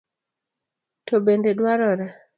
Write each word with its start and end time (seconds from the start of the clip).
To 1.07 1.15
bende 1.27 1.51
dwarore 1.59 2.07